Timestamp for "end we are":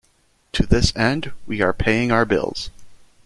0.95-1.73